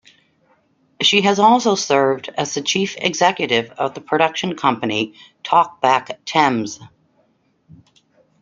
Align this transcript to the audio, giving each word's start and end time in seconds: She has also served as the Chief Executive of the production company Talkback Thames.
She 1.03 1.21
has 1.21 1.37
also 1.37 1.75
served 1.75 2.27
as 2.35 2.55
the 2.55 2.63
Chief 2.63 2.95
Executive 2.97 3.69
of 3.77 3.93
the 3.93 4.01
production 4.01 4.55
company 4.55 5.13
Talkback 5.43 6.17
Thames. 6.25 6.79